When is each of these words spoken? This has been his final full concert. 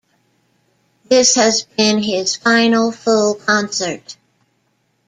This 1.09 1.35
has 1.35 1.61
been 1.61 2.01
his 2.01 2.35
final 2.35 2.91
full 2.91 3.35
concert. 3.35 4.17